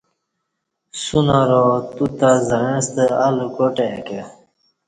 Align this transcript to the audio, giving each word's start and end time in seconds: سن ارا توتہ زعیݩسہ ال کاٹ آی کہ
سن 1.03 1.27
ارا 1.39 1.63
توتہ 1.95 2.31
زعیݩسہ 2.49 3.05
ال 3.25 3.37
کاٹ 3.55 3.77
آی 3.85 3.97
کہ 4.05 4.19